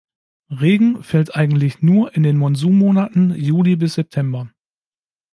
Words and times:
Regen 0.49 1.03
fällt 1.03 1.35
eigentlich 1.35 1.83
nur 1.83 2.15
in 2.15 2.23
den 2.23 2.35
Monsunmonaten 2.35 3.35
Juli 3.35 3.75
bis 3.75 3.93
September. 3.93 4.49